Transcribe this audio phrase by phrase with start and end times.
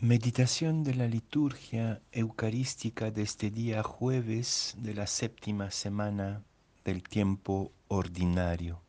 [0.00, 6.44] Meditación de la liturgia eucarística de este día jueves de la séptima semana
[6.84, 8.80] del tiempo ordinario.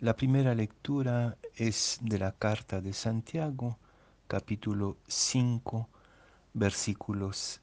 [0.00, 3.78] La primera lectura es de la carta de Santiago,
[4.28, 5.88] capítulo 5,
[6.52, 7.62] versículos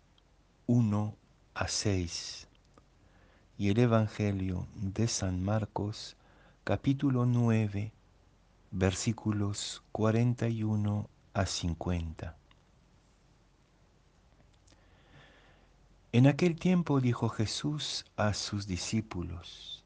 [0.66, 1.16] 1
[1.54, 2.48] a 6.
[3.60, 6.18] Y el Evangelio de San Marcos,
[6.64, 7.92] capítulo 9,
[8.72, 12.39] versículos 41 a 50.
[16.12, 19.84] En aquel tiempo dijo Jesús a sus discípulos,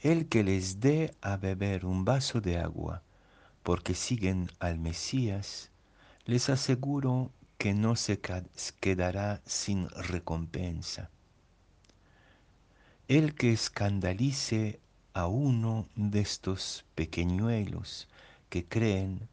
[0.00, 3.02] El que les dé a beber un vaso de agua,
[3.62, 5.70] porque siguen al Mesías,
[6.26, 8.20] les aseguro que no se
[8.78, 11.08] quedará sin recompensa.
[13.08, 14.80] El que escandalice
[15.14, 18.06] a uno de estos pequeñuelos
[18.50, 19.30] que creen,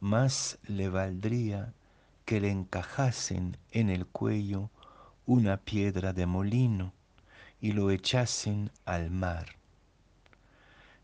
[0.00, 1.72] más le valdría
[2.26, 4.68] que le encajasen en el cuello
[5.26, 6.92] una piedra de molino
[7.60, 9.46] y lo echasen al mar.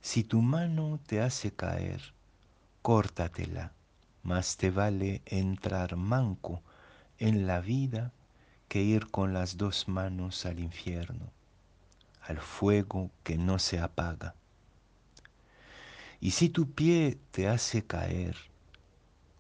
[0.01, 2.03] Si tu mano te hace caer,
[2.83, 3.73] córtatela,
[4.25, 6.61] más te vale entrar manco
[7.19, 8.13] en la vida
[8.67, 11.31] que ir con las dos manos al infierno,
[12.21, 14.35] al fuego que no se apaga.
[16.21, 18.37] Y si tu pie te hace caer,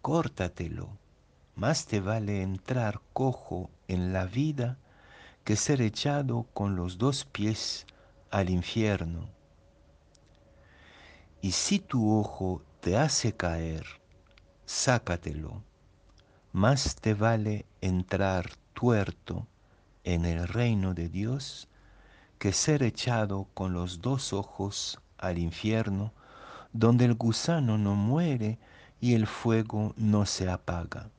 [0.01, 1.02] córtatelo,
[1.55, 4.79] más te vale entrar cojo en la vida
[5.45, 7.87] que ser echado con los dos pies
[8.31, 9.29] al infierno.
[11.43, 13.85] Y si tu ojo te hace caer,
[14.65, 15.63] sácatelo.
[16.53, 19.47] Más te vale entrar tuerto
[20.05, 21.69] en el reino de Dios
[22.39, 26.13] que ser echado con los dos ojos al infierno,
[26.73, 28.59] donde el gusano no muere
[29.01, 31.11] y el fuego no se apaga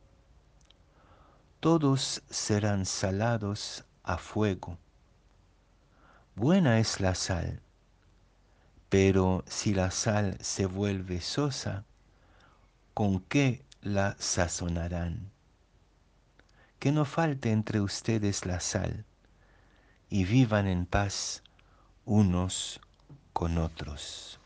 [1.64, 4.78] todos serán salados a fuego.
[6.36, 7.62] Buena es la sal,
[8.90, 11.86] pero si la sal se vuelve sosa,
[12.94, 15.32] ¿con qué la sazonarán?
[16.80, 19.06] Que no falte entre ustedes la sal
[20.10, 21.44] y vivan en paz
[22.04, 22.82] unos
[23.32, 24.38] con otros.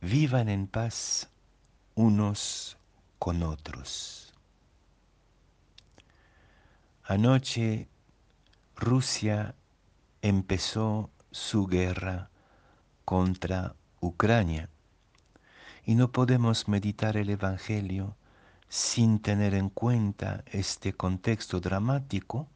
[0.00, 1.28] Vivan en paz
[1.94, 2.78] unos
[3.18, 4.32] con otros.
[7.04, 7.88] Anoche
[8.76, 9.54] Rusia
[10.22, 12.30] empezó su guerra
[13.04, 14.70] contra Ucrania
[15.84, 18.16] y no podemos meditar el Evangelio
[18.68, 22.48] sin tener en cuenta este contexto dramático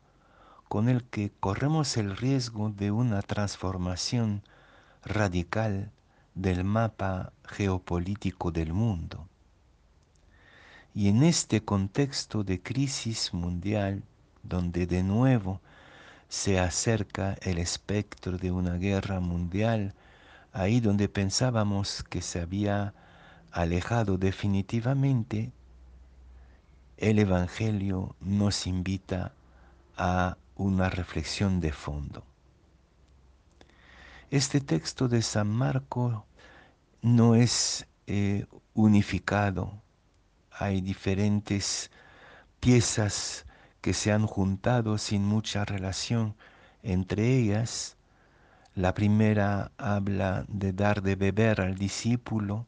[0.68, 4.42] con el que corremos el riesgo de una transformación
[5.04, 5.90] radical
[6.34, 9.28] del mapa geopolítico del mundo.
[10.94, 14.02] Y en este contexto de crisis mundial,
[14.42, 15.60] donde de nuevo
[16.28, 19.94] se acerca el espectro de una guerra mundial,
[20.52, 22.94] ahí donde pensábamos que se había
[23.50, 25.52] alejado definitivamente,
[26.96, 29.32] el Evangelio nos invita
[29.96, 32.24] a una reflexión de fondo.
[34.34, 36.26] Este texto de San Marco
[37.02, 39.80] no es eh, unificado.
[40.50, 41.92] Hay diferentes
[42.58, 43.46] piezas
[43.80, 46.34] que se han juntado sin mucha relación
[46.82, 47.96] entre ellas.
[48.74, 52.66] La primera habla de dar de beber al discípulo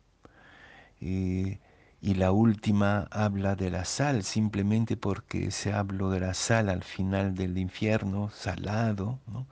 [1.01, 1.59] eh,
[2.01, 6.85] y la última habla de la sal, simplemente porque se habló de la sal al
[6.85, 9.19] final del infierno, salado.
[9.27, 9.49] ¿no?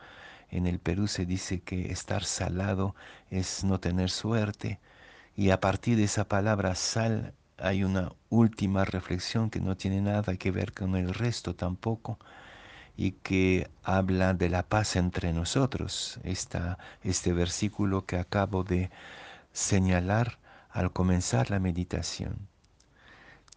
[0.50, 2.94] En el Perú se dice que estar salado
[3.30, 4.80] es no tener suerte.
[5.36, 10.36] Y a partir de esa palabra sal hay una última reflexión que no tiene nada
[10.36, 12.18] que ver con el resto tampoco
[12.96, 16.20] y que habla de la paz entre nosotros.
[16.24, 18.90] este versículo que acabo de
[19.52, 20.38] señalar
[20.70, 22.48] al comenzar la meditación.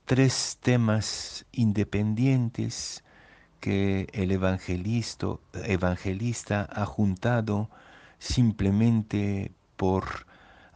[0.05, 3.03] Tres temas independientes
[3.59, 5.39] que el evangelista,
[6.69, 7.69] ha juntado
[8.19, 10.25] simplemente por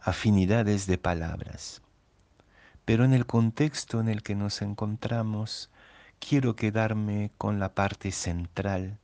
[0.00, 1.82] afinidades de palabras.
[2.84, 5.70] Pero en el contexto en el que nos encontramos,
[6.18, 8.98] quiero quedarme con la parte central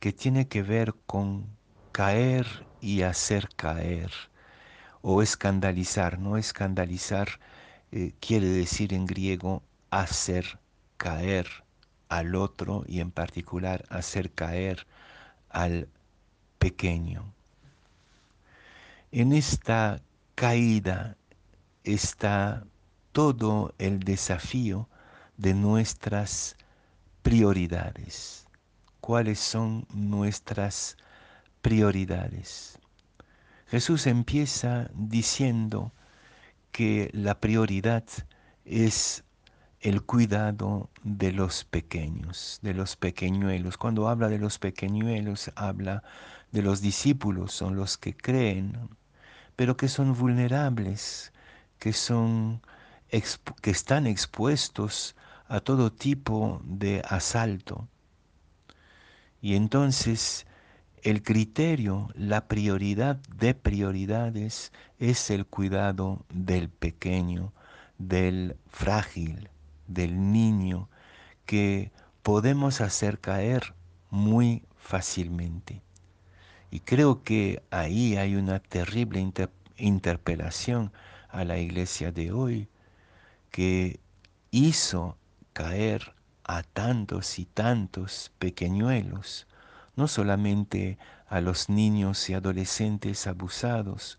[0.00, 1.46] que tiene que ver con
[1.92, 4.12] caer y hacer caer,
[5.02, 7.40] o escandalizar, no escandalizar
[7.90, 10.58] eh, quiere decir en griego hacer
[10.96, 11.48] caer
[12.08, 14.86] al otro y en particular hacer caer
[15.50, 15.88] al
[16.58, 17.32] pequeño.
[19.12, 20.00] En esta
[20.34, 21.16] caída
[21.84, 22.64] está
[23.12, 24.88] todo el desafío
[25.36, 26.56] de nuestras
[27.22, 28.46] prioridades.
[29.00, 30.96] ¿Cuáles son nuestras
[31.62, 32.78] prioridades?
[33.68, 35.92] Jesús empieza diciendo
[36.72, 38.04] que la prioridad
[38.64, 39.24] es
[39.80, 43.76] el cuidado de los pequeños, de los pequeñuelos.
[43.76, 46.02] Cuando habla de los pequeñuelos, habla
[46.52, 48.88] de los discípulos, son los que creen,
[49.56, 51.32] pero que son vulnerables,
[51.78, 52.60] que, son,
[53.62, 55.14] que están expuestos
[55.46, 57.88] a todo tipo de asalto.
[59.40, 60.46] Y entonces
[61.02, 67.52] el criterio, la prioridad de prioridades es el cuidado del pequeño,
[67.98, 69.48] del frágil,
[69.88, 70.88] del niño
[71.46, 71.90] que
[72.22, 73.74] podemos hacer caer
[74.10, 75.82] muy fácilmente.
[76.70, 79.26] Y creo que ahí hay una terrible
[79.76, 80.92] interpelación
[81.30, 82.68] a la iglesia de hoy
[83.50, 84.00] que
[84.50, 85.16] hizo
[85.52, 86.14] caer
[86.44, 89.46] a tantos y tantos pequeñuelos,
[89.96, 90.98] no solamente
[91.28, 94.18] a los niños y adolescentes abusados,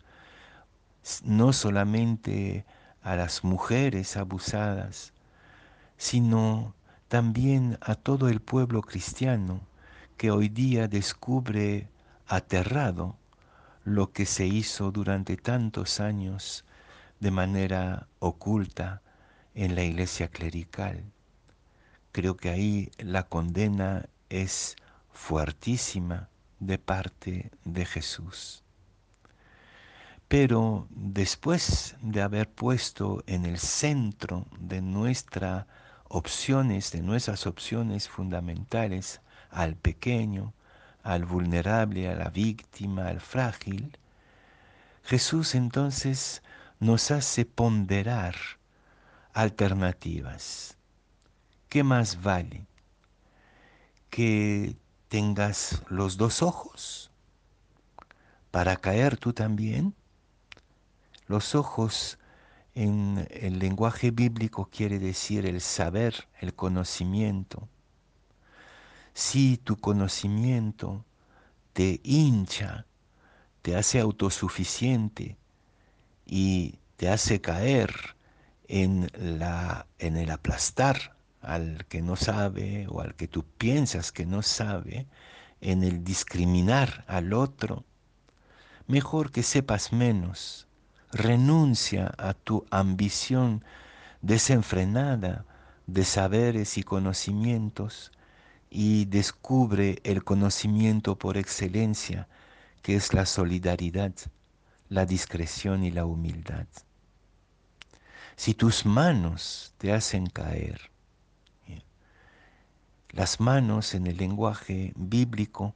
[1.24, 2.65] no solamente
[3.01, 5.13] a las mujeres abusadas,
[6.00, 6.74] sino
[7.10, 9.60] también a todo el pueblo cristiano
[10.16, 11.90] que hoy día descubre
[12.25, 13.18] aterrado
[13.84, 16.63] lo que se hizo durante tantos años
[17.19, 19.01] de manera oculta
[19.54, 21.04] en la iglesia clerical.
[22.13, 24.78] Creo que ahí la condena es
[25.12, 26.30] fuertísima
[26.60, 28.63] de parte de Jesús.
[30.30, 35.68] Pero después de haber puesto en el centro de nuestra
[36.10, 40.54] opciones, de nuestras opciones fundamentales, al pequeño,
[41.04, 43.98] al vulnerable, a la víctima, al frágil,
[45.04, 46.44] Jesús entonces
[46.80, 48.36] nos hace ponderar
[49.34, 50.78] alternativas.
[51.70, 52.66] ¿Qué más vale?
[54.10, 54.76] Que
[55.08, 57.12] tengas los dos ojos
[58.52, 59.94] para caer tú también.
[61.28, 62.18] Los ojos
[62.75, 67.68] en el lenguaje bíblico quiere decir el saber, el conocimiento.
[69.13, 71.06] Si tu conocimiento
[71.74, 72.86] te hincha,
[73.62, 75.38] te hace autosuficiente
[76.25, 78.16] y te hace caer
[78.68, 84.25] en, la, en el aplastar al que no sabe o al que tú piensas que
[84.25, 85.07] no sabe,
[85.62, 87.83] en el discriminar al otro,
[88.88, 90.69] mejor que sepas menos
[91.12, 93.64] renuncia a tu ambición
[94.22, 95.46] desenfrenada
[95.88, 98.12] de saberes y conocimientos
[98.70, 102.28] y descubre el conocimiento por excelencia,
[102.82, 104.14] que es la solidaridad,
[104.90, 106.68] la discreción y la humildad.
[108.36, 110.92] Si tus manos te hacen caer,
[113.12, 115.76] las manos en el lenguaje bíblico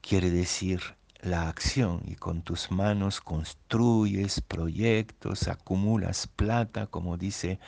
[0.00, 0.80] quiere decir
[1.22, 7.60] la acción y con tus manos construyes proyectos, acumulas plata, como dice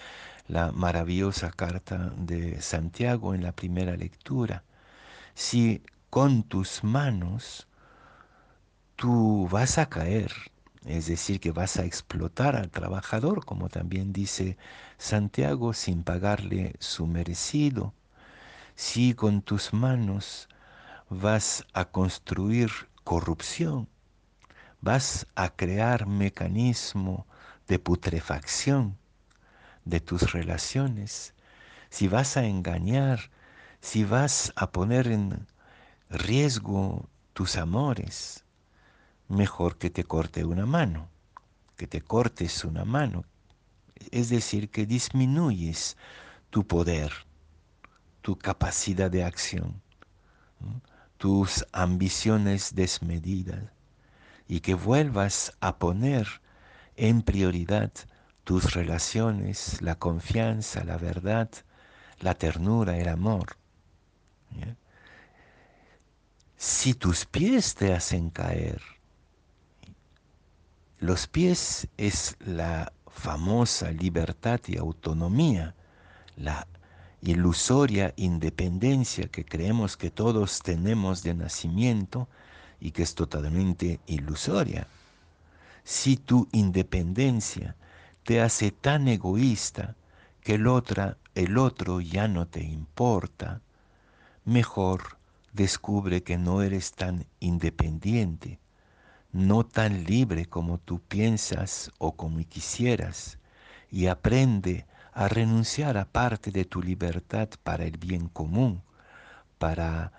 [0.48, 4.64] la maravillosa carta de Santiago en la primera lectura.
[5.34, 7.68] Si con tus manos
[8.96, 10.32] tú vas a caer,
[10.84, 14.58] es decir, que vas a explotar al trabajador, como también dice
[14.98, 17.94] Santiago, sin pagarle su merecido,
[18.74, 20.48] si con tus manos
[21.08, 22.70] vas a construir
[23.04, 23.88] corrupción,
[24.80, 27.26] vas a crear mecanismo
[27.68, 28.98] de putrefacción
[29.84, 31.34] de tus relaciones,
[31.90, 33.30] si vas a engañar,
[33.80, 35.46] si vas a poner en
[36.08, 38.44] riesgo tus amores,
[39.28, 41.08] mejor que te corte una mano,
[41.76, 43.24] que te cortes una mano.
[44.10, 45.96] Es decir, que disminuyes
[46.50, 47.12] tu poder,
[48.22, 49.82] tu capacidad de acción
[51.24, 53.72] tus ambiciones desmedidas
[54.46, 56.28] y que vuelvas a poner
[56.96, 57.90] en prioridad
[58.44, 61.48] tus relaciones, la confianza, la verdad,
[62.20, 63.56] la ternura, el amor.
[66.58, 68.82] Si tus pies te hacen caer,
[70.98, 75.74] los pies es la famosa libertad y autonomía,
[76.36, 76.66] la
[77.24, 82.28] ilusoria independencia que creemos que todos tenemos de nacimiento
[82.80, 84.86] y que es totalmente ilusoria.
[85.84, 87.76] Si tu independencia
[88.24, 89.96] te hace tan egoísta
[90.42, 90.66] que el,
[91.34, 93.62] el otro ya no te importa,
[94.44, 95.16] mejor
[95.54, 98.58] descubre que no eres tan independiente,
[99.32, 103.38] no tan libre como tú piensas o como quisieras,
[103.90, 108.82] y aprende a renunciar a parte de tu libertad para el bien común,
[109.58, 110.12] para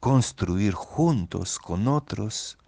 [0.00, 2.58] construir juntos con otros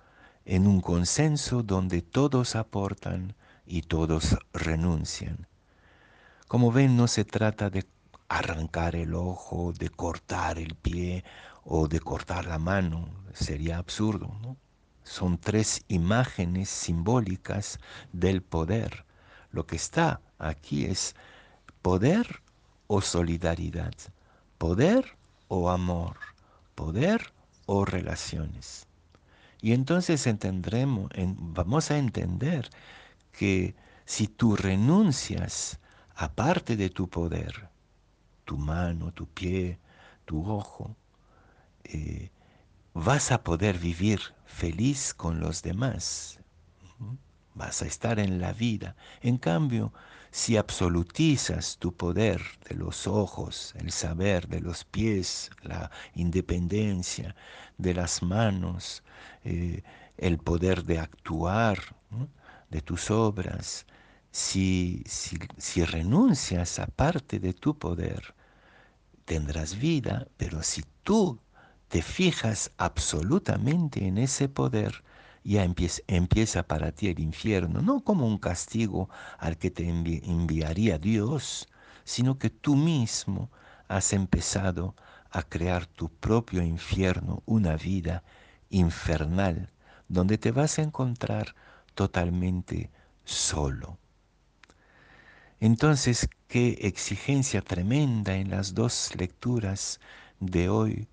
[0.45, 3.35] en un consenso donde todos aportan
[3.67, 5.49] y todos renuncian.
[6.47, 7.85] Como ven, no se trata de
[8.29, 11.25] arrancar el ojo, de cortar el pie
[11.64, 14.37] o de cortar la mano, sería absurdo.
[14.41, 14.57] ¿no?
[15.03, 17.81] Son tres imágenes simbólicas
[18.12, 19.05] del poder.
[19.54, 21.14] Lo que está aquí es
[21.80, 22.42] poder
[22.88, 23.94] o solidaridad,
[24.58, 26.16] poder o amor,
[26.75, 27.32] poder
[27.66, 28.88] o relaciones.
[29.61, 31.08] Y entonces entendremos,
[31.38, 32.68] vamos a entender
[33.30, 35.78] que si tú renuncias
[36.16, 37.68] a parte de tu poder,
[38.44, 39.78] tu mano, tu pie,
[40.25, 40.96] tu ojo,
[41.84, 42.32] eh,
[42.92, 46.40] vas a poder vivir feliz con los demás.
[47.54, 48.96] Vas a estar en la vida.
[49.20, 49.92] En cambio,
[50.30, 57.37] si absolutizas tu poder de los ojos, el saber de los pies, la independencia
[57.78, 59.04] de las manos,
[59.44, 59.82] eh,
[60.16, 61.78] el poder de actuar,
[62.70, 63.87] de tus obras,
[64.32, 68.34] si, si, si renuncias a parte de tu poder,
[69.25, 71.38] tendrás vida, pero si tú
[71.88, 75.04] te fijas absolutamente en ese poder,
[75.45, 81.69] ya empieza, para ti el infierno, no como un castigo al que te enviaría Dios,
[82.05, 83.51] sino que tú mismo
[83.87, 84.97] has empezado
[85.31, 88.25] a crear tu propio infierno, una vida
[88.71, 89.71] infernal,
[90.09, 91.55] donde te vas a encontrar
[91.95, 92.91] totalmente
[93.25, 93.99] solo.
[95.61, 100.01] Entonces, qué exigencia tremenda en las dos lecturas
[100.41, 101.09] de hoy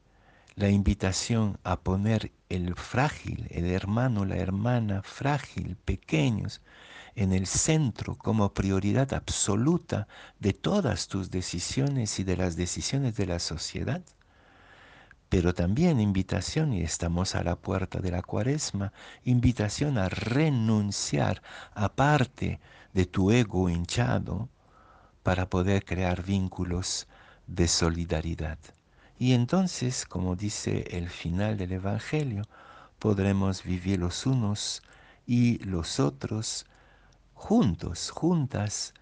[0.62, 6.62] la invitación a poner el frágil, el hermano, la hermana frágil, pequeños,
[7.16, 10.08] en el centro como prioridad absoluta
[10.40, 14.04] de todas tus decisiones y de las decisiones de la sociedad.
[15.30, 21.42] Pero también invitación, y estamos a la puerta de la cuaresma, invitación a renunciar
[21.74, 22.60] a parte
[22.94, 24.48] de tu ego hinchado
[25.24, 27.08] para poder crear vínculos
[27.48, 28.60] de solidaridad.
[29.22, 32.42] Y entonces, como dice el final del Evangelio,
[32.98, 34.82] podremos vivir los unos
[35.28, 36.66] y los otros
[37.36, 38.96] juntos, juntas,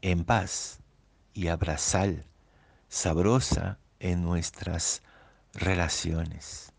[0.00, 0.78] en paz
[1.32, 2.24] y abrazar
[2.88, 5.02] sabrosa en nuestras
[5.54, 6.73] relaciones.